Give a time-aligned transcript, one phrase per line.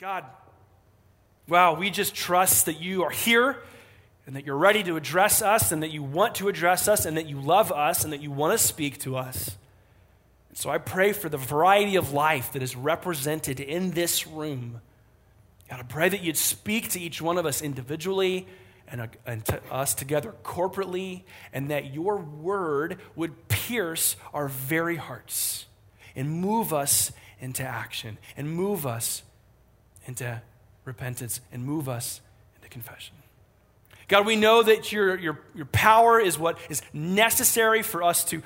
[0.00, 0.24] God,
[1.48, 3.56] wow, we just trust that you are here
[4.28, 7.16] and that you're ready to address us and that you want to address us and
[7.16, 9.56] that you love us and that you want to speak to us.
[10.50, 14.82] And so I pray for the variety of life that is represented in this room.
[15.68, 18.46] God, I pray that you'd speak to each one of us individually
[18.86, 21.22] and, uh, and to us together corporately,
[21.52, 25.66] and that your word would pierce our very hearts
[26.14, 27.10] and move us
[27.40, 29.24] into action and move us
[30.08, 30.42] into
[30.84, 32.20] repentance and move us
[32.56, 33.14] into confession.
[34.08, 38.42] God, we know that your, your, your power is what is necessary for us to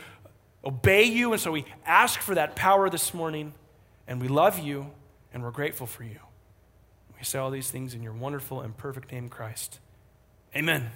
[0.64, 3.54] obey you, and so we ask for that power this morning,
[4.08, 4.90] and we love you,
[5.32, 6.18] and we're grateful for you.
[7.16, 9.78] We say all these things in your wonderful and perfect name, Christ.
[10.56, 10.90] Amen.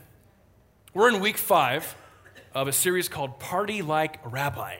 [0.93, 1.95] We're in week five
[2.53, 4.77] of a series called Party Like a Rabbi.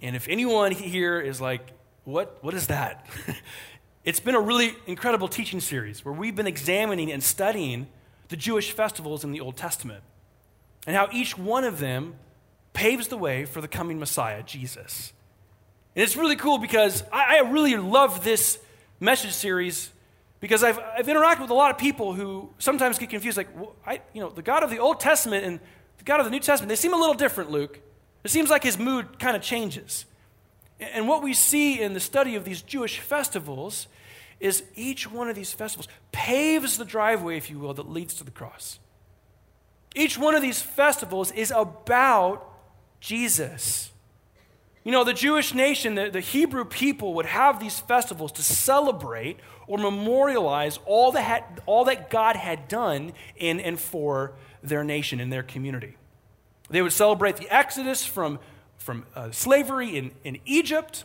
[0.00, 1.60] And if anyone here is like,
[2.04, 3.06] what, what is that?
[4.04, 7.86] It's been a really incredible teaching series where we've been examining and studying
[8.28, 10.02] the Jewish festivals in the Old Testament
[10.86, 12.14] and how each one of them
[12.72, 15.12] paves the way for the coming Messiah, Jesus.
[15.94, 18.58] And it's really cool because I, I really love this
[19.00, 19.90] message series
[20.40, 23.76] because I've, I've interacted with a lot of people who sometimes get confused like, well,
[23.84, 25.60] I, you know, the God of the Old Testament and
[25.98, 27.80] the God of the New Testament, they seem a little different, Luke.
[28.24, 30.06] It seems like his mood kind of changes.
[30.80, 33.86] And what we see in the study of these Jewish festivals
[34.40, 38.24] is each one of these festivals paves the driveway, if you will, that leads to
[38.24, 38.78] the cross.
[39.94, 42.46] Each one of these festivals is about
[43.00, 43.90] Jesus.
[44.82, 49.38] You know, the Jewish nation, the, the Hebrew people would have these festivals to celebrate
[49.66, 55.20] or memorialize all that, had, all that God had done in and for their nation
[55.20, 55.96] and their community.
[56.70, 58.38] They would celebrate the Exodus from
[58.90, 61.04] from uh, slavery in, in Egypt.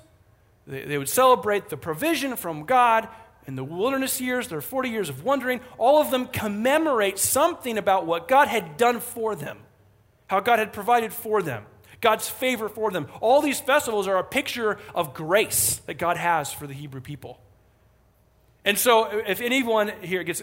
[0.65, 3.07] They, they would celebrate the provision from God
[3.45, 5.61] in the wilderness years, their 40 years of wandering.
[5.77, 9.59] All of them commemorate something about what God had done for them,
[10.25, 11.67] how God had provided for them,
[12.01, 13.05] God's favor for them.
[13.21, 17.39] All these festivals are a picture of grace that God has for the Hebrew people.
[18.67, 20.41] And so, if anyone here gets,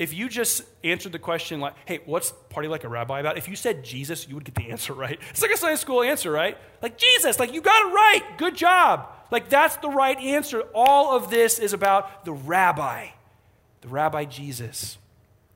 [0.00, 3.36] if you just answered the question like, hey, what's party like a rabbi about?
[3.36, 5.20] If you said Jesus, you would get the answer right.
[5.28, 6.56] It's like a Sunday school answer, right?
[6.80, 8.22] Like Jesus, like you got it right.
[8.38, 9.12] Good job.
[9.30, 10.62] Like that's the right answer.
[10.74, 13.08] All of this is about the rabbi,
[13.82, 14.96] the rabbi Jesus.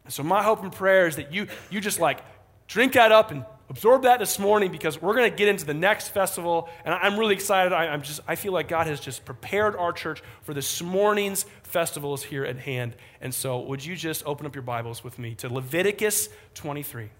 [0.08, 2.20] So my hope and prayer is that you you just like
[2.68, 5.74] drink that up and absorb that this morning because we're going to get into the
[5.74, 7.72] next festival and i'm really excited.
[7.72, 11.44] I, am just i feel like god has just prepared our church for this morning's
[11.64, 12.94] festivals here at hand.
[13.20, 17.10] And so would you just open up your bibles with me to leviticus 23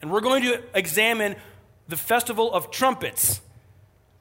[0.00, 1.36] and we're going to examine
[1.86, 3.42] the festival of trumpets.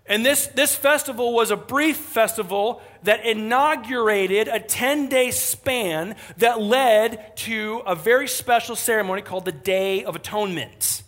[0.06, 6.60] And this, this festival was a brief festival that inaugurated a 10 day span that
[6.60, 11.04] led to a very special ceremony called the Day of Atonement.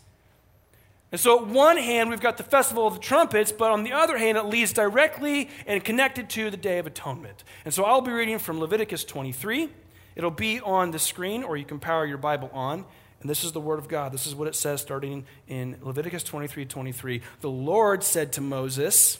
[1.11, 3.93] And so, at one hand, we've got the Festival of the Trumpets, but on the
[3.93, 7.43] other hand, it leads directly and connected to the Day of Atonement.
[7.65, 9.69] And so, I'll be reading from Leviticus 23.
[10.15, 12.85] It'll be on the screen, or you can power your Bible on.
[13.21, 14.11] And this is the Word of God.
[14.11, 17.21] This is what it says starting in Leviticus 23 23.
[17.41, 19.19] The Lord said to Moses,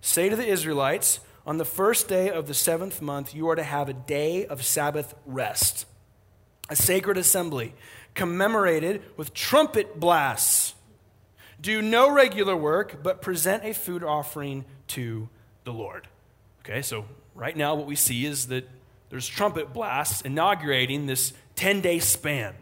[0.00, 3.64] Say to the Israelites, on the first day of the seventh month, you are to
[3.64, 5.86] have a day of Sabbath rest,
[6.68, 7.74] a sacred assembly,
[8.14, 10.74] commemorated with trumpet blasts
[11.62, 15.28] do no regular work, but present a food offering to
[15.64, 16.08] the Lord.
[16.60, 18.68] Okay, so right now what we see is that
[19.08, 22.54] there's trumpet blasts inaugurating this 10 day span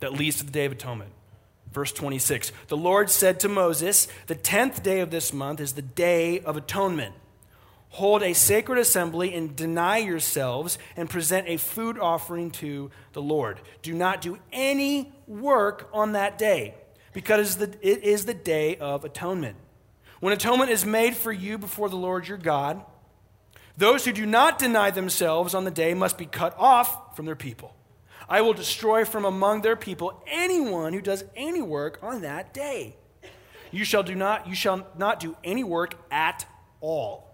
[0.00, 1.12] that leads to the Day of Atonement.
[1.72, 5.82] Verse 26 The Lord said to Moses, The tenth day of this month is the
[5.82, 7.14] Day of Atonement.
[7.90, 13.60] Hold a sacred assembly and deny yourselves and present a food offering to the Lord.
[13.82, 16.74] Do not do any work on that day
[17.18, 19.56] because it is the day of atonement.
[20.20, 22.80] When atonement is made for you before the Lord your God,
[23.76, 27.34] those who do not deny themselves on the day must be cut off from their
[27.34, 27.74] people.
[28.28, 32.94] I will destroy from among their people anyone who does any work on that day.
[33.72, 36.46] You shall do not you shall not do any work at
[36.80, 37.27] all.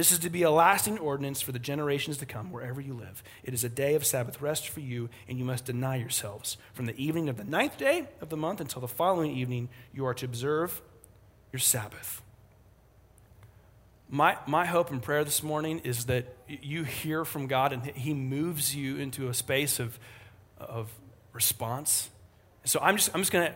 [0.00, 3.22] This is to be a lasting ordinance for the generations to come, wherever you live.
[3.44, 6.56] It is a day of Sabbath rest for you, and you must deny yourselves.
[6.72, 10.06] From the evening of the ninth day of the month until the following evening, you
[10.06, 10.80] are to observe
[11.52, 12.22] your Sabbath.
[14.08, 18.14] My, my hope and prayer this morning is that you hear from God and He
[18.14, 19.98] moves you into a space of,
[20.58, 20.90] of
[21.34, 22.08] response.
[22.64, 23.54] So I'm just, I'm just going to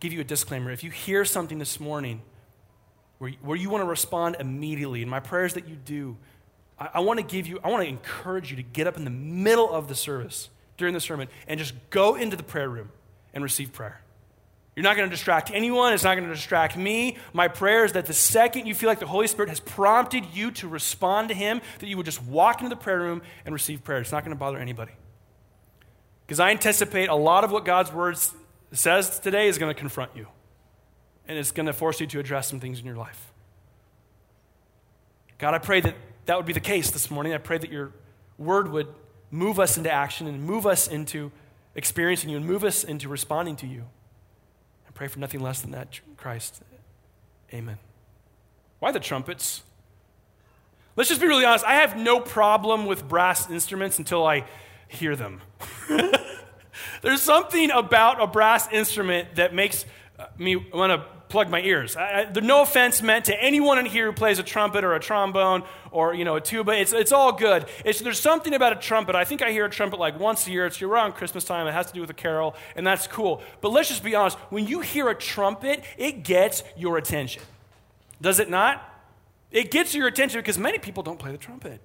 [0.00, 0.70] give you a disclaimer.
[0.72, 2.20] If you hear something this morning,
[3.18, 5.02] where, where you want to respond immediately.
[5.02, 6.16] And my prayer is that you do.
[6.78, 9.04] I, I want to give you, I want to encourage you to get up in
[9.04, 12.90] the middle of the service during the sermon and just go into the prayer room
[13.32, 14.00] and receive prayer.
[14.74, 15.92] You're not going to distract anyone.
[15.92, 17.16] It's not going to distract me.
[17.32, 20.50] My prayer is that the second you feel like the Holy Spirit has prompted you
[20.52, 23.84] to respond to Him, that you would just walk into the prayer room and receive
[23.84, 24.00] prayer.
[24.00, 24.92] It's not going to bother anybody.
[26.26, 28.16] Because I anticipate a lot of what God's Word
[28.72, 30.26] says today is going to confront you,
[31.28, 33.32] and it's going to force you to address some things in your life.
[35.38, 35.94] God, I pray that
[36.26, 37.32] that would be the case this morning.
[37.32, 37.92] I pray that your
[38.38, 38.88] Word would
[39.30, 41.30] move us into action and move us into
[41.74, 43.84] experiencing you and move us into responding to you
[44.94, 46.62] I pray for nothing less than that, Christ.
[47.52, 47.78] Amen.
[48.78, 49.62] Why the trumpets?
[50.94, 51.64] Let's just be really honest.
[51.64, 54.44] I have no problem with brass instruments until I
[54.86, 55.40] hear them.
[57.02, 59.84] There's something about a brass instrument that makes
[60.38, 61.96] me want to plug my ears.
[61.96, 65.00] I, I, no offense meant to anyone in here who plays a trumpet or a
[65.00, 66.72] trombone or you know a tuba.
[66.72, 67.66] It's, it's all good.
[67.84, 69.16] It's, there's something about a trumpet.
[69.16, 70.66] I think I hear a trumpet like once a year.
[70.66, 71.66] It's around Christmas time.
[71.66, 73.42] It has to do with a carol, and that's cool.
[73.60, 74.38] But let's just be honest.
[74.50, 77.42] When you hear a trumpet, it gets your attention.
[78.20, 78.88] Does it not?
[79.50, 81.80] It gets your attention because many people don't play the trumpet.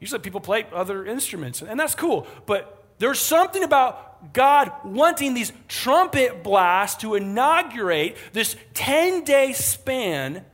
[0.00, 2.26] Usually people play other instruments, and that's cool.
[2.46, 10.44] But there's something about God wanting these trumpet blasts to inaugurate this 10 day span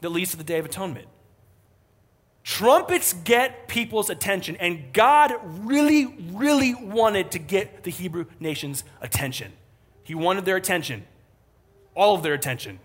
[0.00, 1.06] that leads to the Day of Atonement.
[2.44, 9.52] Trumpets get people's attention, and God really, really wanted to get the Hebrew nation's attention.
[10.02, 11.04] He wanted their attention,
[11.94, 12.80] all of their attention,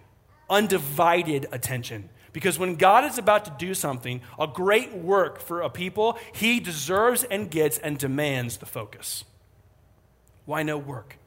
[0.49, 2.09] undivided attention.
[2.33, 6.59] Because when God is about to do something, a great work for a people, he
[6.59, 9.23] deserves and gets and demands the focus.
[10.47, 11.17] Why no work?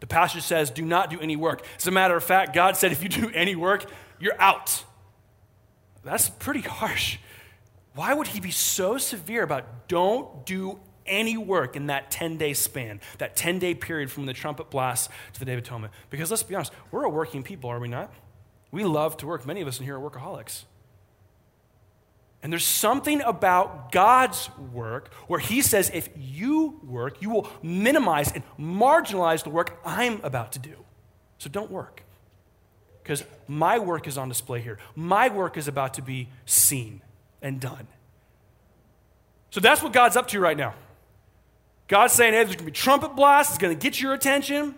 [0.00, 1.64] The passage says, do not do any work.
[1.78, 3.84] As a matter of fact, God said, if you do any work,
[4.18, 4.82] you're out.
[6.02, 7.18] That's pretty harsh.
[7.94, 12.54] Why would he be so severe about don't do any work in that 10 day
[12.54, 15.92] span, that 10 day period from the trumpet blast to the Day of Atonement?
[16.08, 18.12] Because let's be honest, we're a working people, are we not?
[18.70, 19.46] We love to work.
[19.46, 20.64] Many of us in here are workaholics.
[22.44, 28.30] And there's something about God's work where He says, if you work, you will minimize
[28.32, 30.74] and marginalize the work I'm about to do.
[31.38, 32.04] So don't work.
[33.02, 34.78] Because my work is on display here.
[34.94, 37.00] My work is about to be seen
[37.40, 37.88] and done.
[39.50, 40.74] So that's what God's up to right now.
[41.88, 44.74] God's saying, hey, there's going to be trumpet blasts, it's going to get your attention.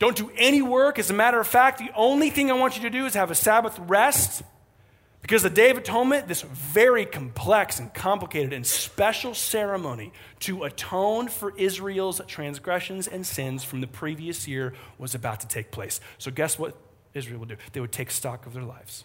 [0.00, 0.98] Don't do any work.
[0.98, 3.30] As a matter of fact, the only thing I want you to do is have
[3.30, 4.42] a Sabbath rest.
[5.22, 11.28] Because the Day of Atonement, this very complex and complicated and special ceremony to atone
[11.28, 16.00] for Israel's transgressions and sins from the previous year, was about to take place.
[16.18, 16.74] So, guess what
[17.14, 17.56] Israel would do?
[17.72, 19.04] They would take stock of their lives.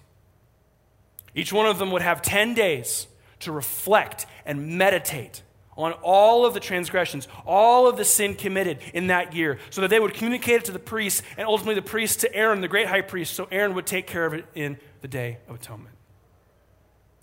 [1.35, 3.07] Each one of them would have 10 days
[3.41, 5.41] to reflect and meditate
[5.77, 9.89] on all of the transgressions, all of the sin committed in that year, so that
[9.89, 12.88] they would communicate it to the priests and ultimately the priest to Aaron, the great
[12.88, 15.94] high priest, so Aaron would take care of it in the Day of Atonement.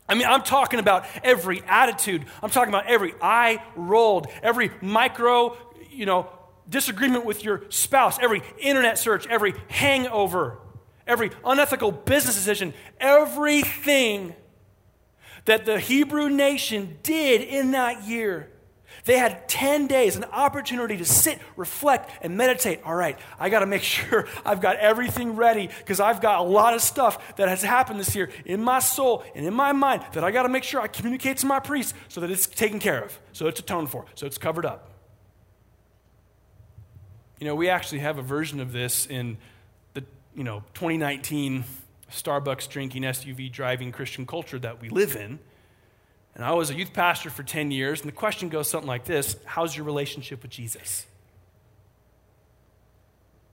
[0.08, 2.24] I mean, I'm talking about every attitude.
[2.42, 5.56] I'm talking about every eye rolled, every micro,
[5.90, 6.28] you know,
[6.68, 10.58] disagreement with your spouse, every internet search, every hangover,
[11.06, 14.34] every unethical business decision, everything
[15.44, 18.51] that the Hebrew nation did in that year.
[19.04, 22.80] They had 10 days, an opportunity to sit, reflect, and meditate.
[22.84, 26.42] All right, I got to make sure I've got everything ready because I've got a
[26.42, 30.04] lot of stuff that has happened this year in my soul and in my mind
[30.12, 32.78] that I got to make sure I communicate to my priest so that it's taken
[32.78, 34.88] care of, so it's atoned for, so it's covered up.
[37.40, 39.36] You know, we actually have a version of this in
[39.94, 40.04] the,
[40.36, 41.64] you know, 2019
[42.08, 45.40] Starbucks drinking, SUV driving Christian culture that we live in.
[46.34, 49.04] And I was a youth pastor for 10 years, and the question goes something like
[49.04, 51.06] this How's your relationship with Jesus?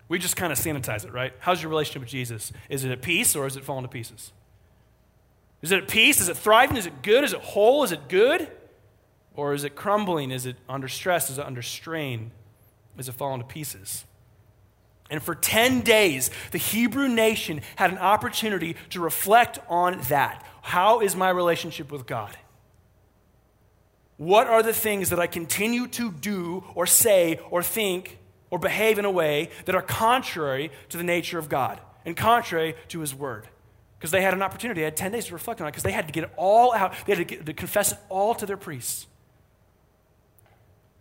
[0.07, 1.33] We just kind of sanitize it, right?
[1.39, 2.51] How's your relationship with Jesus?
[2.67, 4.31] Is it at peace or is it falling to pieces?
[5.62, 6.19] Is it at peace?
[6.19, 6.77] Is it thriving?
[6.77, 7.24] Is it good?
[7.24, 7.83] Is it whole?
[7.83, 8.50] Is it good?
[9.36, 10.31] Or is it crumbling?
[10.31, 11.29] Is it under stress?
[11.29, 12.31] Is it under strain?
[12.98, 14.03] Is it falling to pieces?
[15.12, 20.43] And for 10 days, the Hebrew nation had an opportunity to reflect on that.
[20.62, 22.36] How is my relationship with God?
[24.19, 28.17] What are the things that I continue to do or say or think
[28.49, 32.75] or behave in a way that are contrary to the nature of God and contrary
[32.89, 33.47] to His Word?
[33.97, 35.93] Because they had an opportunity, they had 10 days to reflect on it because they
[35.93, 38.45] had to get it all out, they had to, get, to confess it all to
[38.45, 39.07] their priests.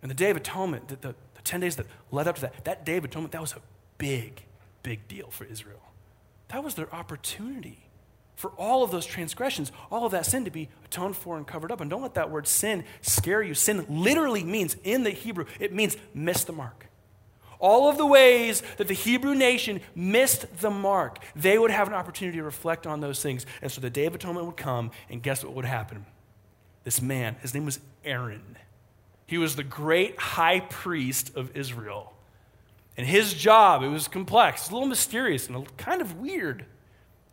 [0.01, 2.63] And the Day of Atonement, the, the, the 10 days that led up to that,
[2.63, 3.61] that Day of Atonement, that was a
[3.97, 4.43] big,
[4.81, 5.81] big deal for Israel.
[6.47, 7.88] That was their opportunity
[8.39, 11.73] for all of those transgressions, all of that sin to be atoned for and covered
[11.73, 11.81] up.
[11.81, 13.53] And don't let that word sin scare you.
[13.53, 16.87] Sin literally means, in the Hebrew, it means miss the mark.
[17.59, 21.93] All of the ways that the Hebrew nation missed the mark, they would have an
[21.93, 23.45] opportunity to reflect on those things.
[23.61, 26.05] And so the Day of Atonement would come, and guess what would happen?
[26.85, 28.57] This man, his name was Aaron.
[29.25, 32.13] He was the great high priest of Israel.
[32.95, 36.65] And his job, it was complex, it was a little mysterious, and kind of weird.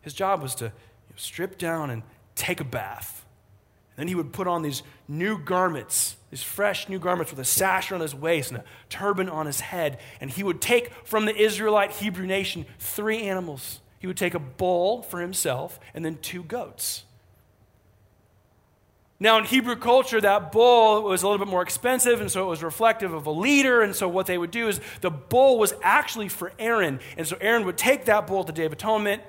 [0.01, 0.73] His job was to
[1.17, 2.03] strip down and
[2.35, 3.25] take a bath.
[3.95, 7.45] And then he would put on these new garments, these fresh new garments with a
[7.45, 9.99] sash on his waist and a turban on his head.
[10.21, 13.81] And he would take from the Israelite Hebrew nation three animals.
[13.99, 17.03] He would take a bull for himself and then two goats.
[19.19, 22.49] Now, in Hebrew culture, that bull was a little bit more expensive, and so it
[22.49, 23.81] was reflective of a leader.
[23.81, 26.99] And so, what they would do is the bull was actually for Aaron.
[27.17, 29.23] And so, Aaron would take that bull at the Day of Atonement,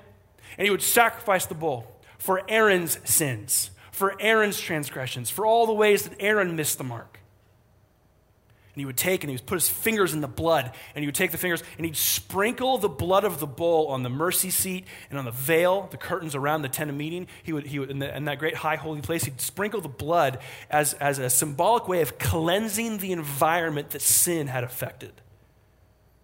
[0.56, 1.86] and he would sacrifice the bull
[2.18, 7.20] for Aaron's sins, for Aaron's transgressions, for all the ways that Aaron missed the mark.
[8.74, 11.06] And he would take and he would put his fingers in the blood, and he
[11.06, 14.50] would take the fingers and he'd sprinkle the blood of the bull on the mercy
[14.50, 17.26] seat and on the veil, the curtains around the tent of meeting.
[17.42, 19.88] He would, he would in, the, in that great high holy place, he'd sprinkle the
[19.88, 20.38] blood
[20.70, 25.12] as, as a symbolic way of cleansing the environment that sin had affected.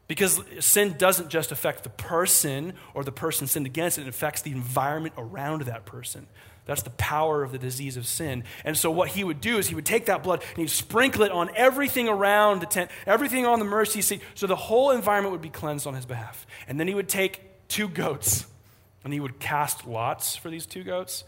[0.07, 4.53] Because sin doesn't just affect the person or the person sinned against, it affects the
[4.53, 6.27] environment around that person.
[6.67, 8.45] That's the power of the disease of sin.
[8.65, 11.23] And so, what he would do is he would take that blood and he'd sprinkle
[11.23, 15.33] it on everything around the tent, everything on the mercy seat, so the whole environment
[15.33, 16.47] would be cleansed on his behalf.
[16.67, 18.47] And then he would take two goats
[19.05, 21.25] and he would cast lots for these two goats,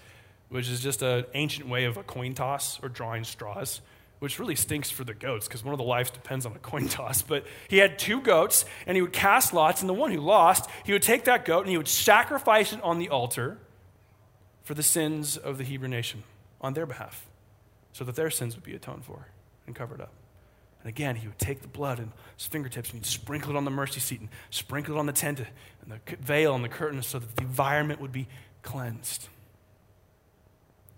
[0.48, 3.82] which is just an ancient way of a coin toss or drawing straws
[4.18, 6.88] which really stinks for the goats because one of the lives depends on a coin
[6.88, 7.22] toss.
[7.22, 10.70] But he had two goats, and he would cast lots, and the one who lost,
[10.84, 13.58] he would take that goat and he would sacrifice it on the altar
[14.62, 16.24] for the sins of the Hebrew nation
[16.60, 17.26] on their behalf,
[17.92, 19.28] so that their sins would be atoned for
[19.66, 20.12] and covered up.
[20.80, 23.64] And again, he would take the blood and his fingertips and he'd sprinkle it on
[23.64, 25.48] the mercy seat and sprinkle it on the tent and
[25.90, 28.28] the veil and the curtain so that the environment would be
[28.62, 29.28] cleansed.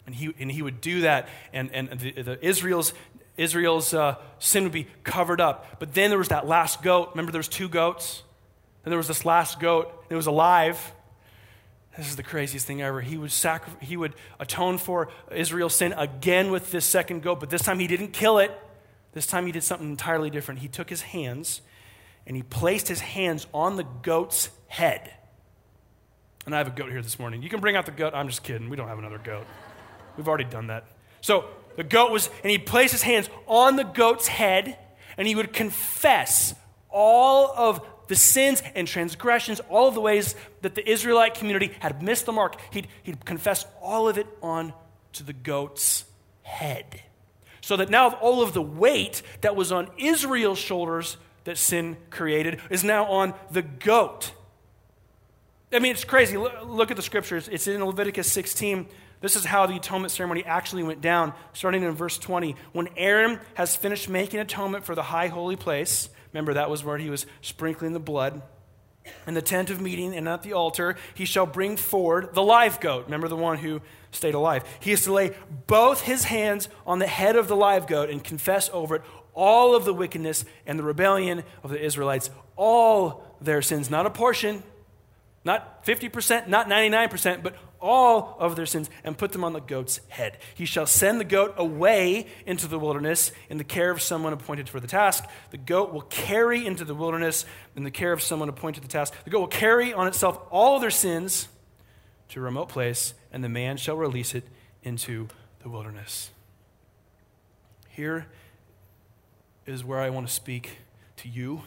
[0.08, 2.94] And he, and he would do that, and, and the, the Israel's,
[3.36, 5.78] Israel's uh, sin would be covered up.
[5.78, 7.10] But then there was that last goat.
[7.10, 8.22] Remember, there was two goats?
[8.82, 9.92] Then there was this last goat.
[10.08, 10.80] It was alive.
[11.98, 13.02] This is the craziest thing ever.
[13.02, 17.50] He would, sacri- he would atone for Israel's sin again with this second goat, but
[17.50, 18.58] this time he didn't kill it.
[19.12, 20.60] This time he did something entirely different.
[20.60, 21.60] He took his hands
[22.26, 25.12] and he placed his hands on the goat's head.
[26.46, 27.42] And I have a goat here this morning.
[27.42, 28.14] You can bring out the goat.
[28.14, 28.70] I'm just kidding.
[28.70, 29.44] We don't have another goat.
[30.18, 30.84] We've already done that.
[31.20, 31.46] So
[31.76, 34.76] the goat was, and he placed his hands on the goat's head,
[35.16, 36.54] and he would confess
[36.90, 42.02] all of the sins and transgressions, all of the ways that the Israelite community had
[42.02, 42.60] missed the mark.
[42.72, 44.72] He'd, he'd confess all of it on
[45.12, 46.04] to the goat's
[46.42, 47.02] head.
[47.60, 52.60] So that now all of the weight that was on Israel's shoulders that sin created
[52.70, 54.32] is now on the goat.
[55.72, 56.37] I mean, it's crazy.
[56.37, 57.46] Look at the scriptures.
[57.46, 58.88] It's in Leviticus 16,
[59.20, 62.54] this is how the atonement ceremony actually went down, starting in verse 20.
[62.72, 66.98] When Aaron has finished making atonement for the high holy place, remember that was where
[66.98, 68.42] he was sprinkling the blood,
[69.26, 72.80] in the tent of meeting and at the altar, he shall bring forward the live
[72.80, 73.04] goat.
[73.06, 74.64] Remember the one who stayed alive.
[74.80, 75.34] He is to lay
[75.66, 79.02] both his hands on the head of the live goat and confess over it
[79.34, 84.10] all of the wickedness and the rebellion of the Israelites, all their sins, not a
[84.10, 84.62] portion,
[85.44, 90.00] not 50%, not 99%, but all of their sins and put them on the goat's
[90.08, 90.38] head.
[90.54, 94.68] He shall send the goat away into the wilderness in the care of someone appointed
[94.68, 95.25] for the task.
[95.50, 97.44] The goat will carry into the wilderness
[97.76, 99.14] in the care of someone appointed to the task.
[99.25, 101.49] The goat will carry on itself all their sins
[102.30, 104.44] to a remote place, and the man shall release it
[104.82, 105.28] into
[105.62, 106.30] the wilderness.
[107.88, 108.26] Here
[109.66, 110.78] is where I want to speak
[111.16, 111.62] to you.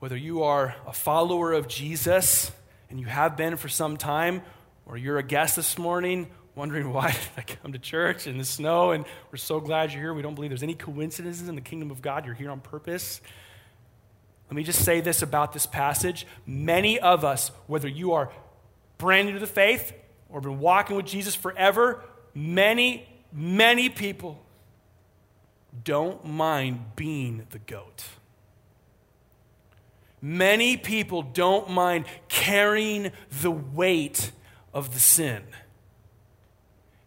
[0.00, 2.52] Whether you are a follower of Jesus,
[2.90, 4.42] and you have been for some time,
[4.86, 6.28] or you're a guest this morning
[6.58, 10.02] wondering why did I come to church in the snow, and we're so glad you're
[10.02, 10.14] here.
[10.14, 12.26] We don't believe there's any coincidences in the kingdom of God.
[12.26, 13.20] You're here on purpose.
[14.50, 16.26] Let me just say this about this passage.
[16.46, 18.30] Many of us, whether you are
[18.96, 19.92] brand new to the faith
[20.28, 22.02] or been walking with Jesus forever,
[22.34, 24.42] many, many people
[25.84, 28.04] don't mind being the goat.
[30.20, 34.32] Many people don't mind carrying the weight
[34.72, 35.42] of the sin.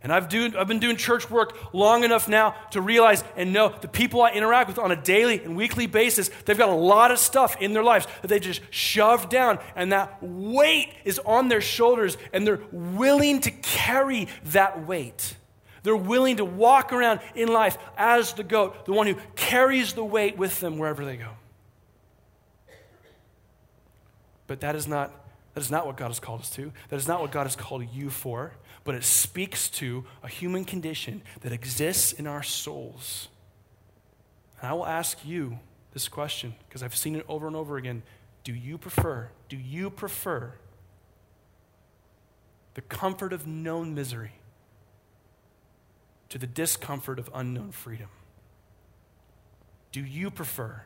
[0.04, 3.70] And I've, do, I've been doing church work long enough now to realize and know
[3.70, 7.12] the people I interact with on a daily and weekly basis, they've got a lot
[7.12, 11.50] of stuff in their lives that they just shove down, and that weight is on
[11.50, 15.36] their shoulders, and they're willing to carry that weight.
[15.84, 20.04] They're willing to walk around in life as the goat, the one who carries the
[20.04, 21.30] weight with them wherever they go.
[24.52, 25.14] But that is not,
[25.54, 26.74] that is not what God has called us to.
[26.90, 28.52] That is not what God has called you for
[28.84, 33.30] but it speaks to a human condition that exists in our souls.
[34.60, 35.60] And I will ask you
[35.94, 38.02] this question because I've seen it over and over again.
[38.44, 40.54] Do you prefer, do you prefer
[42.74, 44.32] the comfort of known misery
[46.30, 48.08] to the discomfort of unknown freedom?
[49.92, 50.84] Do you prefer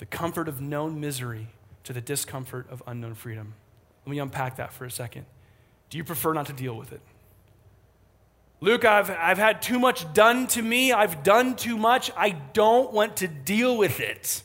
[0.00, 1.46] the comfort of known misery
[1.84, 3.52] to the discomfort of unknown freedom?
[4.06, 5.26] Let me unpack that for a second.
[5.90, 7.02] Do you prefer not to deal with it?
[8.62, 10.92] Luke, I've, I've had too much done to me.
[10.92, 12.10] I've done too much.
[12.16, 14.42] I don't want to deal with it.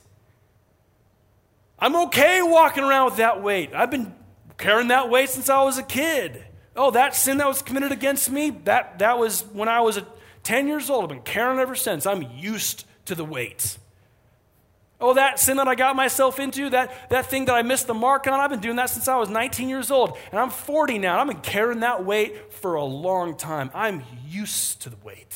[1.79, 3.73] I'm okay walking around with that weight.
[3.73, 4.13] I've been
[4.57, 6.43] carrying that weight since I was a kid.
[6.75, 10.01] Oh, that sin that was committed against me, that, that was when I was
[10.43, 11.03] 10 years old.
[11.03, 12.05] I've been carrying it ever since.
[12.05, 13.77] I'm used to the weight.
[15.05, 17.93] Oh, that sin that I got myself into, that, that thing that I missed the
[17.93, 20.17] mark on, I've been doing that since I was 19 years old.
[20.31, 21.19] And I'm 40 now.
[21.19, 23.69] I've been carrying that weight for a long time.
[23.75, 25.35] I'm used to the weight.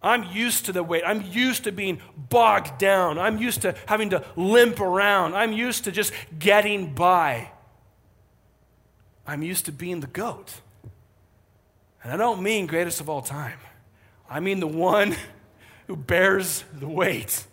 [0.00, 1.02] I'm used to the weight.
[1.04, 3.18] I'm used to being bogged down.
[3.18, 5.34] I'm used to having to limp around.
[5.34, 7.50] I'm used to just getting by.
[9.26, 10.60] I'm used to being the goat.
[12.04, 13.58] And I don't mean greatest of all time,
[14.30, 15.16] I mean the one
[15.86, 17.46] who bears the weight.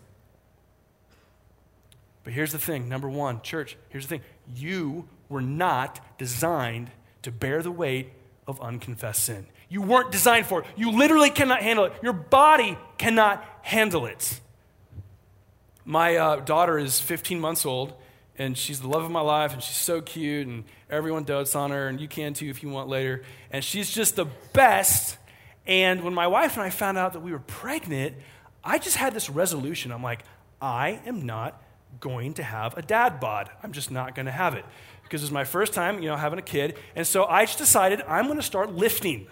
[2.24, 4.26] But here's the thing number one, church, here's the thing.
[4.54, 6.90] You were not designed
[7.22, 8.12] to bear the weight
[8.46, 9.46] of unconfessed sin.
[9.68, 10.66] You weren't designed for it.
[10.76, 11.94] You literally cannot handle it.
[12.02, 14.40] Your body cannot handle it.
[15.84, 17.94] My uh, daughter is 15 months old,
[18.38, 21.70] and she's the love of my life, and she's so cute, and everyone dotes on
[21.70, 23.22] her, and you can too if you want later.
[23.50, 25.16] And she's just the best
[25.66, 28.16] and when my wife and I found out that we were pregnant,
[28.64, 29.92] I just had this resolution.
[29.92, 30.24] I'm like,
[30.60, 31.62] I am not
[32.00, 33.50] going to have a dad bod.
[33.62, 34.64] I'm just not going to have it.
[35.02, 36.78] Because it was my first time, you know, having a kid.
[36.96, 39.26] And so I just decided I'm going to start lifting.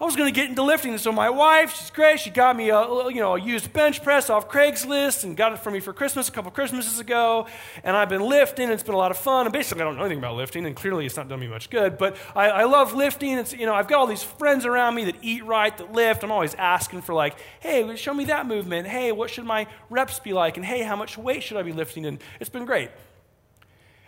[0.00, 0.90] I was going to get into lifting.
[0.90, 2.18] And so my wife, she's great.
[2.18, 5.60] She got me a, you know, a used bench press off Craigslist and got it
[5.60, 7.46] for me for Christmas a couple Christmases ago.
[7.84, 8.70] And I've been lifting.
[8.70, 9.46] It's been a lot of fun.
[9.46, 11.70] And basically, I don't know anything about lifting, and clearly it's not done me much
[11.70, 11.96] good.
[11.96, 13.38] But I, I love lifting.
[13.38, 16.24] It's, you know, I've got all these friends around me that eat right, that lift.
[16.24, 18.88] I'm always asking for like, hey, show me that movement.
[18.88, 20.56] Hey, what should my reps be like?
[20.56, 22.04] And hey, how much weight should I be lifting?
[22.04, 22.90] And it's been great.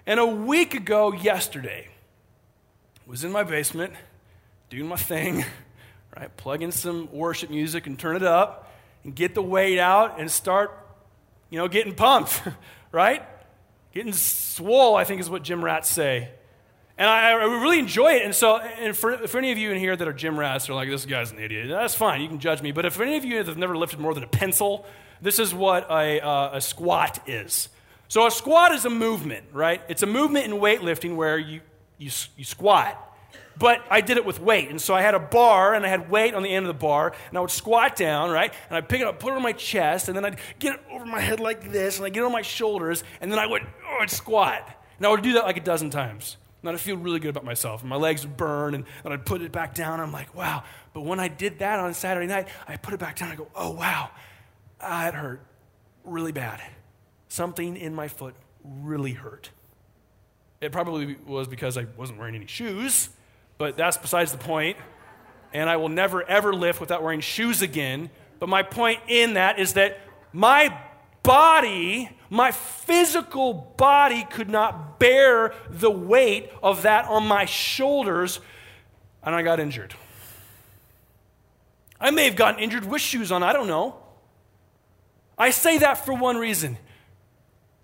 [0.05, 1.89] And a week ago, yesterday,
[3.07, 3.95] was in my basement
[4.69, 5.45] doing my thing
[6.17, 6.35] right?
[6.37, 8.73] Plug in some worship music and turn it up
[9.05, 10.77] and get the weight out and start,
[11.51, 12.43] you know, getting pumped,
[12.93, 13.23] right?
[13.93, 16.31] Getting swole, I think is what gym rats say.
[16.99, 18.23] And I, I, really enjoy it.
[18.23, 20.75] And so, and for, for any of you in here that are gym rats, are
[20.75, 21.69] like, this guy's an idiot.
[21.69, 22.23] That's fine.
[22.23, 22.73] You can judge me.
[22.73, 24.87] But if any of you have never lifted more than a pencil,
[25.21, 27.69] this is what a, uh, a squat is.
[28.09, 29.83] So a squat is a movement, right?
[29.89, 31.61] It's a movement in weightlifting where you,
[31.99, 33.06] you, you squat
[33.59, 34.69] but I did it with weight.
[34.71, 36.79] And so I had a bar and I had weight on the end of the
[36.79, 38.53] bar, and I would squat down, right?
[38.69, 40.81] And I'd pick it up, put it on my chest, and then I'd get it
[40.91, 43.47] over my head like this, and I'd get it on my shoulders, and then I
[43.47, 44.69] would, oh, I'd squat.
[44.99, 46.37] And I would do that like a dozen times.
[46.63, 47.83] And I'd feel really good about myself.
[47.83, 50.01] And my legs would burn, and then I'd put it back down.
[50.01, 50.65] I'm like, wow.
[50.95, 53.31] But when I did that on Saturday night, I put it back down.
[53.31, 54.11] I go, oh, wow.
[54.81, 55.41] Ah, it hurt
[56.07, 56.63] really bad.
[57.29, 59.51] Something in my foot really hurt.
[60.61, 63.11] It probably was because I wasn't wearing any shoes
[63.59, 64.77] but that's besides the point.
[65.53, 68.11] And I will never, ever lift without wearing shoes again.
[68.39, 69.99] But my point in that is that
[70.33, 70.77] my
[71.23, 78.41] body, my physical body, could not bear the weight of that on my shoulders,
[79.23, 79.95] and I got injured.
[81.99, 83.97] I may have gotten injured with shoes on, I don't know.
[85.39, 86.79] I say that for one reason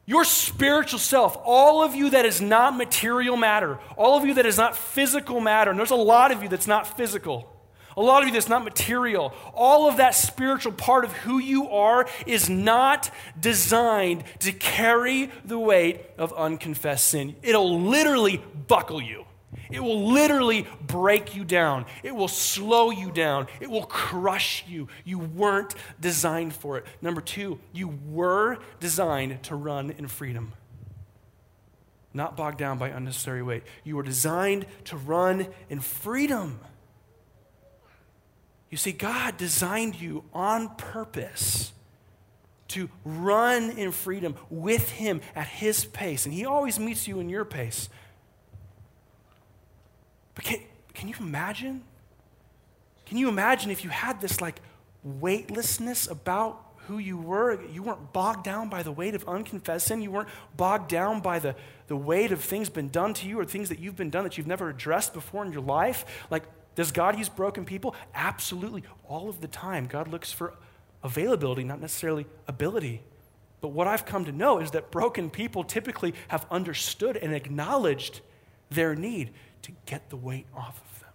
[0.05, 4.47] your spiritual self, all of you that is not material matter, all of you that
[4.47, 7.49] is not physical matter, and there's a lot of you that's not physical,
[7.97, 11.69] a lot of you that's not material, all of that spiritual part of who you
[11.69, 17.37] are is not designed to carry the weight of unconfessed sin.
[17.43, 19.25] It'll literally buckle you.
[19.71, 21.87] It will literally break you down.
[22.03, 23.47] It will slow you down.
[23.61, 24.89] It will crush you.
[25.05, 26.87] You weren't designed for it.
[27.01, 30.53] Number two, you were designed to run in freedom.
[32.15, 33.63] not bogged down by unnecessary weight.
[33.85, 36.61] You were designed to run in freedom.
[38.71, 41.73] You see, God designed you on purpose
[42.69, 46.25] to run in freedom with Him at His pace.
[46.25, 47.91] And He always meets you in your pace.
[50.35, 50.61] But can,
[50.95, 51.83] can you imagine?
[53.07, 54.61] Can you imagine if you had this like
[55.03, 57.63] weightlessness about who you were?
[57.67, 60.03] You weren't bogged down by the weight of unconfessed sin.
[60.03, 61.55] You weren't bogged down by the,
[61.89, 64.39] the weight of things been done to you or things that you've been done that
[64.39, 66.05] you've never addressed before in your life.
[66.31, 67.95] Like, does God use broken people?
[68.15, 68.83] Absolutely.
[69.07, 69.87] All of the time.
[69.87, 70.55] God looks for
[71.03, 73.03] availability, not necessarily ability.
[73.61, 78.21] But what I've come to know is that broken people typically have understood and acknowledged
[78.75, 79.33] their need
[79.63, 81.11] to get the weight off of them,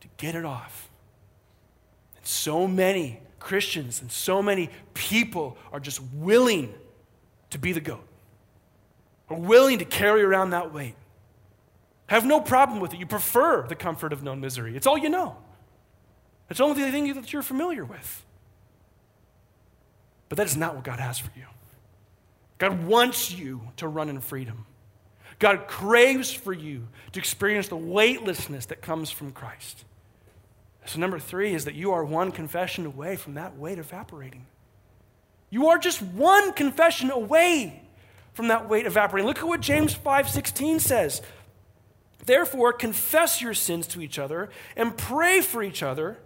[0.00, 0.88] to get it off.
[2.16, 6.74] And so many Christians and so many people are just willing
[7.50, 8.06] to be the goat,
[9.28, 10.94] are willing to carry around that weight.
[12.06, 12.98] Have no problem with it.
[12.98, 14.74] You prefer the comfort of known misery.
[14.74, 15.36] It's all you know.
[16.48, 18.24] It's only the thing that you're familiar with.
[20.30, 21.44] But that is not what God has for you.
[22.58, 24.66] God wants you to run in freedom.
[25.38, 29.84] God craves for you to experience the weightlessness that comes from Christ.
[30.86, 34.46] So, number three is that you are one confession away from that weight evaporating.
[35.50, 37.82] You are just one confession away
[38.32, 39.26] from that weight evaporating.
[39.26, 41.22] Look at what James 5:16 says.
[42.24, 46.18] Therefore, confess your sins to each other and pray for each other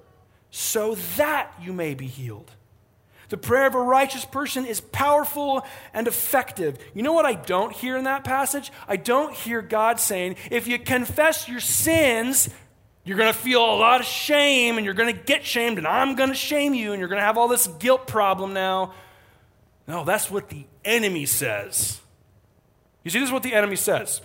[0.51, 2.53] so that you may be healed.
[3.33, 5.65] The prayer of a righteous person is powerful
[5.95, 6.77] and effective.
[6.93, 8.71] You know what I don't hear in that passage?
[8.87, 12.51] I don't hear God saying, if you confess your sins,
[13.05, 15.87] you're going to feel a lot of shame and you're going to get shamed and
[15.87, 18.93] I'm going to shame you and you're going to have all this guilt problem now.
[19.89, 22.03] No, that's what the enemy says.
[23.03, 24.21] You see, this is what the enemy says.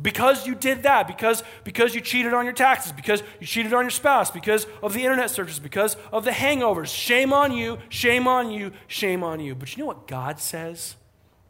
[0.00, 3.84] Because you did that, because, because you cheated on your taxes, because you cheated on
[3.84, 8.26] your spouse, because of the internet searches, because of the hangovers, shame on you, shame
[8.26, 9.54] on you, shame on you.
[9.54, 10.96] But you know what God says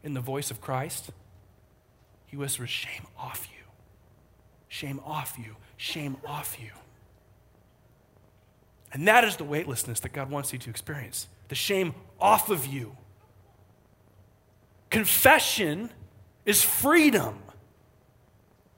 [0.03, 1.11] in the voice of Christ?
[2.25, 3.63] He whispers, Shame off you,
[4.67, 6.71] shame off you, shame off you.
[8.91, 12.65] And that is the weightlessness that God wants you to experience the shame off of
[12.65, 12.95] you.
[14.89, 15.89] Confession
[16.45, 17.39] is freedom.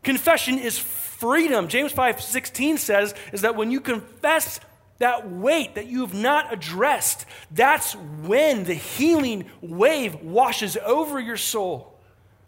[0.06, 1.68] Confession is freedom.
[1.68, 4.60] James 5 16 says, is that when you confess
[5.00, 11.38] that weight that you have not addressed, that's when the healing wave washes over your
[11.38, 12.00] soul.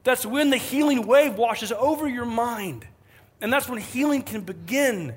[0.04, 2.88] That's when the healing wave washes over your mind.
[3.42, 5.16] And that's when healing can begin.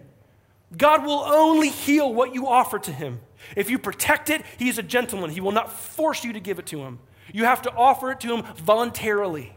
[0.75, 3.21] God will only heal what you offer to Him.
[3.55, 5.29] If you protect it, He is a gentleman.
[5.29, 7.01] He will not force you to give it to Him.
[7.35, 9.53] You have to offer it to Him voluntarily.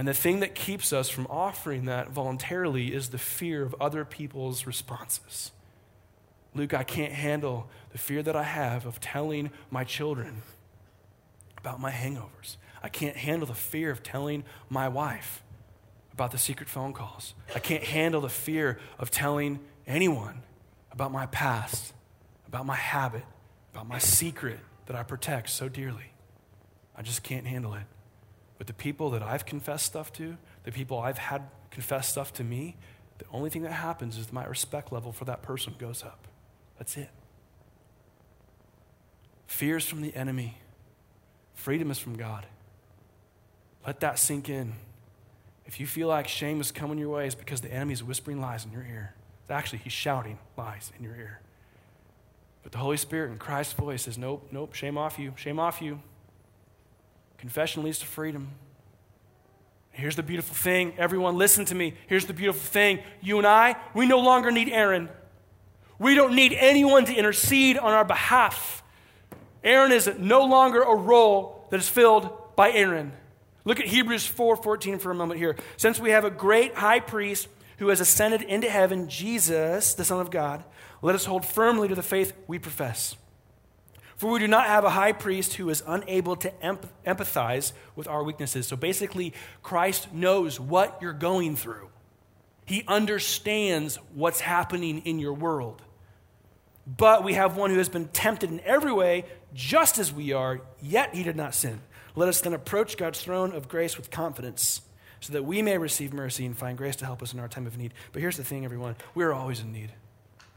[0.00, 4.06] And the thing that keeps us from offering that voluntarily is the fear of other
[4.06, 5.52] people's responses.
[6.54, 10.40] Luke, I can't handle the fear that I have of telling my children
[11.58, 12.56] about my hangovers.
[12.82, 15.42] I can't handle the fear of telling my wife
[16.14, 17.34] about the secret phone calls.
[17.54, 20.44] I can't handle the fear of telling anyone
[20.90, 21.92] about my past,
[22.48, 23.24] about my habit,
[23.74, 26.14] about my secret that I protect so dearly.
[26.96, 27.84] I just can't handle it.
[28.60, 32.44] But the people that I've confessed stuff to, the people I've had confess stuff to
[32.44, 32.76] me,
[33.16, 36.28] the only thing that happens is my respect level for that person goes up.
[36.76, 37.08] That's it.
[39.46, 40.58] Fear is from the enemy,
[41.54, 42.44] freedom is from God.
[43.86, 44.74] Let that sink in.
[45.64, 48.42] If you feel like shame is coming your way, it's because the enemy is whispering
[48.42, 49.14] lies in your ear.
[49.48, 51.40] Actually, he's shouting lies in your ear.
[52.62, 55.80] But the Holy Spirit in Christ's voice says, Nope, nope, shame off you, shame off
[55.80, 56.02] you.
[57.40, 58.48] Confession leads to freedom.
[59.92, 60.92] Here's the beautiful thing.
[60.98, 61.94] Everyone, listen to me.
[62.06, 63.00] Here's the beautiful thing.
[63.22, 65.08] You and I, we no longer need Aaron.
[65.98, 68.82] We don't need anyone to intercede on our behalf.
[69.64, 73.12] Aaron is no longer a role that is filled by Aaron.
[73.64, 75.56] Look at Hebrews 4:14 for a moment here.
[75.78, 77.48] Since we have a great high priest
[77.78, 80.64] who has ascended into heaven, Jesus, the Son of God,
[81.00, 83.16] let us hold firmly to the faith we profess.
[84.20, 86.52] For we do not have a high priest who is unable to
[87.06, 88.66] empathize with our weaknesses.
[88.66, 91.88] So basically, Christ knows what you're going through.
[92.66, 95.80] He understands what's happening in your world.
[96.86, 100.60] But we have one who has been tempted in every way, just as we are,
[100.82, 101.80] yet he did not sin.
[102.14, 104.82] Let us then approach God's throne of grace with confidence
[105.20, 107.66] so that we may receive mercy and find grace to help us in our time
[107.66, 107.94] of need.
[108.12, 109.92] But here's the thing, everyone we are always in need.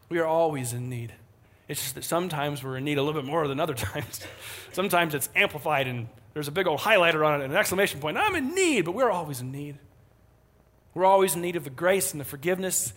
[0.09, 1.13] We are always in need.
[1.67, 4.21] It's just that sometimes we're in need a little bit more than other times.
[4.71, 8.17] sometimes it's amplified and there's a big old highlighter on it and an exclamation point.
[8.17, 9.77] I'm in need, but we're always in need.
[10.93, 12.93] We're always in need of the grace and the forgiveness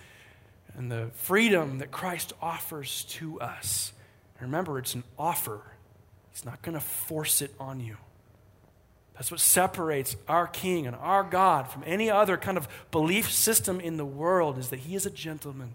[0.76, 3.92] and the freedom that Christ offers to us.
[4.38, 5.62] And remember, it's an offer,
[6.32, 7.96] He's not going to force it on you.
[9.14, 13.80] That's what separates our King and our God from any other kind of belief system
[13.80, 15.74] in the world is that He is a gentleman.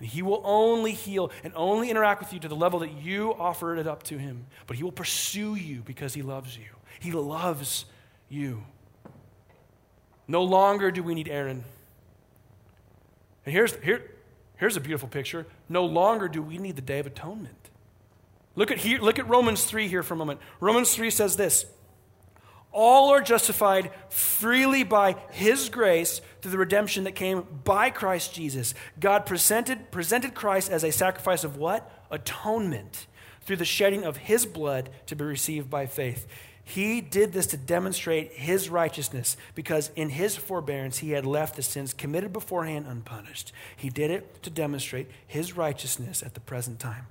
[0.00, 3.34] And He will only heal and only interact with you to the level that you
[3.34, 4.46] offer it up to Him.
[4.66, 6.64] But He will pursue you because He loves you.
[6.98, 7.84] He loves
[8.28, 8.64] you.
[10.26, 11.64] No longer do we need Aaron.
[13.44, 14.10] And here's, here,
[14.56, 15.46] here's a beautiful picture.
[15.68, 17.70] No longer do we need the Day of Atonement.
[18.56, 20.40] Look at, here, look at Romans 3 here for a moment.
[20.60, 21.66] Romans 3 says this
[22.72, 28.74] All are justified freely by his grace through the redemption that came by Christ Jesus.
[28.98, 31.90] God presented, presented Christ as a sacrifice of what?
[32.10, 33.06] Atonement
[33.42, 36.26] through the shedding of his blood to be received by faith.
[36.62, 41.62] He did this to demonstrate his righteousness because in his forbearance he had left the
[41.62, 43.52] sins committed beforehand unpunished.
[43.76, 47.08] He did it to demonstrate his righteousness at the present time.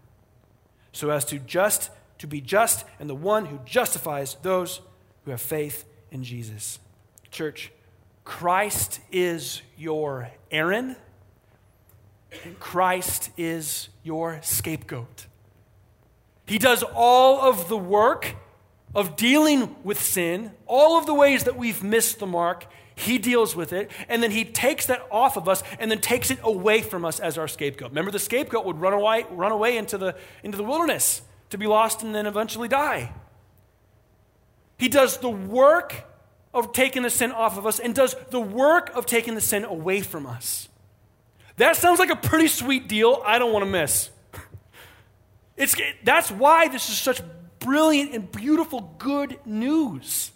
[0.93, 4.79] So as to just to be just and the one who justifies those
[5.29, 6.79] who have faith in Jesus.
[7.29, 7.71] Church,
[8.25, 10.95] Christ is your Aaron
[12.43, 15.27] and Christ is your scapegoat.
[16.47, 18.37] He does all of the work
[18.95, 22.65] of dealing with sin, all of the ways that we've missed the mark,
[22.95, 26.31] he deals with it, and then he takes that off of us and then takes
[26.31, 27.91] it away from us as our scapegoat.
[27.91, 31.67] Remember, the scapegoat would run away, run away into, the, into the wilderness to be
[31.67, 33.13] lost and then eventually die.
[34.79, 36.05] He does the work
[36.53, 39.65] of taking the sin off of us and does the work of taking the sin
[39.65, 40.69] away from us.
[41.57, 44.09] That sounds like a pretty sweet deal I don't want to miss.
[45.57, 47.21] It's, that's why this is such
[47.59, 50.31] brilliant and beautiful good news.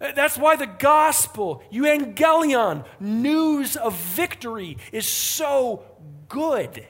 [0.00, 5.84] That's why the gospel, euangelion, news of victory, is so
[6.28, 6.88] good.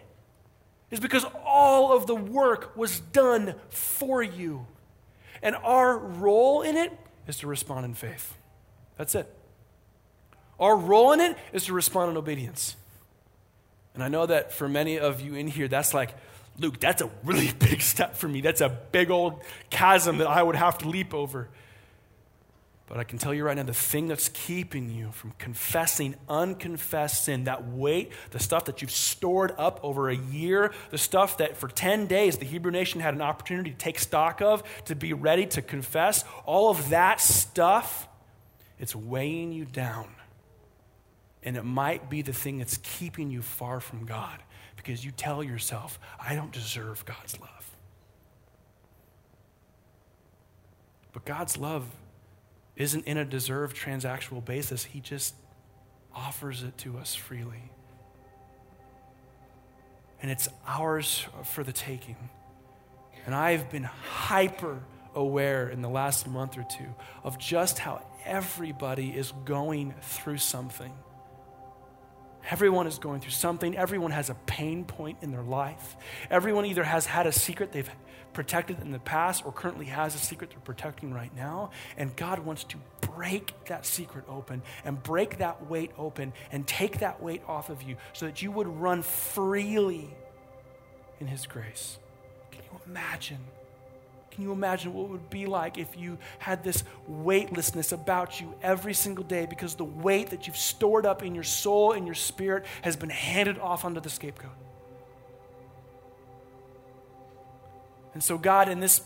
[0.90, 4.66] Is because all of the work was done for you.
[5.42, 6.92] And our role in it
[7.26, 8.36] is to respond in faith.
[8.96, 9.32] That's it.
[10.58, 12.76] Our role in it is to respond in obedience.
[13.94, 16.14] And I know that for many of you in here, that's like,
[16.58, 18.40] Luke, that's a really big step for me.
[18.40, 21.48] That's a big old chasm that I would have to leap over.
[22.88, 27.24] But I can tell you right now the thing that's keeping you from confessing unconfessed
[27.24, 31.58] sin, that weight, the stuff that you've stored up over a year, the stuff that
[31.58, 35.12] for 10 days the Hebrew nation had an opportunity to take stock of, to be
[35.12, 38.08] ready to confess, all of that stuff,
[38.78, 40.08] it's weighing you down.
[41.42, 44.42] And it might be the thing that's keeping you far from God
[44.76, 47.76] because you tell yourself, I don't deserve God's love.
[51.12, 51.84] But God's love
[52.78, 55.34] isn't in a deserved transactional basis, He just
[56.14, 57.70] offers it to us freely.
[60.22, 62.16] And it's ours for the taking.
[63.26, 64.82] And I've been hyper
[65.14, 70.92] aware in the last month or two of just how everybody is going through something.
[72.50, 73.76] Everyone is going through something.
[73.76, 75.96] Everyone has a pain point in their life.
[76.30, 77.90] Everyone either has had a secret they've
[78.32, 81.70] protected in the past or currently has a secret they're protecting right now.
[81.96, 87.00] And God wants to break that secret open and break that weight open and take
[87.00, 90.14] that weight off of you so that you would run freely
[91.20, 91.98] in His grace.
[92.50, 93.38] Can you imagine?
[94.30, 98.54] Can you imagine what it would be like if you had this weightlessness about you
[98.62, 102.14] every single day because the weight that you've stored up in your soul and your
[102.14, 104.52] spirit has been handed off onto the scapegoat?
[108.18, 109.00] And so, God, in this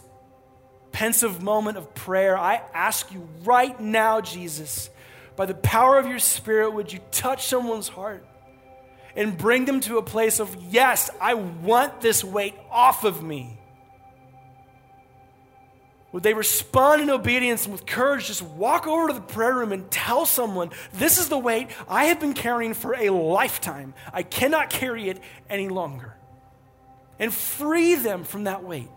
[0.91, 4.89] pensive moment of prayer, I ask you right now, Jesus,
[5.37, 8.27] by the power of your Spirit, would you touch someone's heart
[9.15, 13.61] and bring them to a place of, yes, I want this weight off of me?
[16.13, 19.73] Would they respond in obedience and with courage just walk over to the prayer room
[19.73, 23.93] and tell someone, This is the weight I have been carrying for a lifetime.
[24.11, 25.21] I cannot carry it
[25.51, 26.17] any longer.
[27.19, 28.89] And free them from that weight.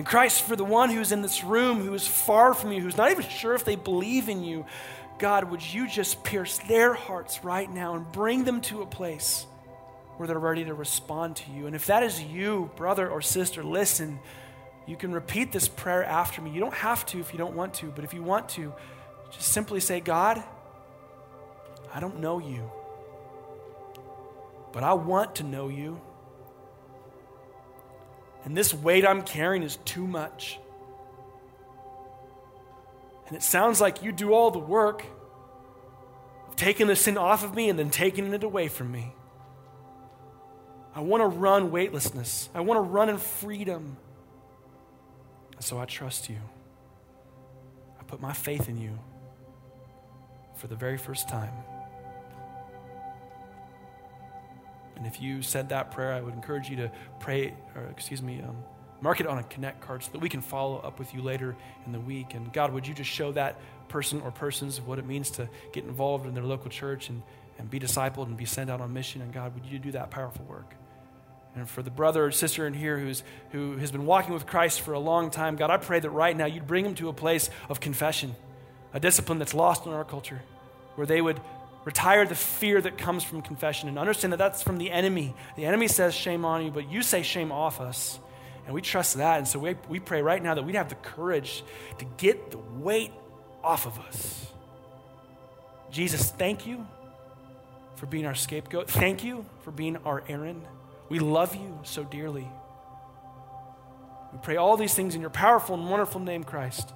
[0.00, 2.96] And Christ, for the one who's in this room who is far from you, who's
[2.96, 4.64] not even sure if they believe in you,
[5.18, 9.44] God, would you just pierce their hearts right now and bring them to a place
[10.16, 11.66] where they're ready to respond to you?
[11.66, 14.18] And if that is you, brother or sister, listen,
[14.86, 16.50] you can repeat this prayer after me.
[16.50, 18.72] You don't have to if you don't want to, but if you want to,
[19.32, 20.42] just simply say, God,
[21.92, 22.70] I don't know you,
[24.72, 26.00] but I want to know you.
[28.44, 30.58] And this weight I'm carrying is too much.
[33.26, 35.04] And it sounds like you do all the work
[36.48, 39.12] of taking the sin off of me and then taking it away from me.
[40.94, 42.48] I want to run weightlessness.
[42.54, 43.96] I want to run in freedom.
[45.54, 46.38] And so I trust you.
[48.00, 48.98] I put my faith in you
[50.56, 51.52] for the very first time.
[55.00, 58.42] And if you said that prayer, I would encourage you to pray, or excuse me,
[58.46, 58.54] um,
[59.00, 61.56] mark it on a connect card so that we can follow up with you later
[61.86, 62.34] in the week.
[62.34, 63.58] And God, would you just show that
[63.88, 67.22] person or persons what it means to get involved in their local church and,
[67.58, 69.22] and be discipled and be sent out on mission?
[69.22, 70.74] And God, would you do that powerful work?
[71.56, 74.82] And for the brother or sister in here who's, who has been walking with Christ
[74.82, 77.14] for a long time, God, I pray that right now you'd bring them to a
[77.14, 78.36] place of confession,
[78.92, 80.42] a discipline that's lost in our culture,
[80.94, 81.40] where they would
[81.84, 85.34] Retire the fear that comes from confession and understand that that's from the enemy.
[85.56, 88.18] The enemy says shame on you, but you say shame off us.
[88.66, 89.38] And we trust that.
[89.38, 91.64] And so we, we pray right now that we'd have the courage
[91.98, 93.12] to get the weight
[93.64, 94.46] off of us.
[95.90, 96.86] Jesus, thank you
[97.96, 98.88] for being our scapegoat.
[98.88, 100.62] Thank you for being our Aaron.
[101.08, 102.48] We love you so dearly.
[104.32, 106.92] We pray all these things in your powerful and wonderful name, Christ.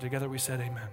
[0.00, 0.88] Together we said, Amen.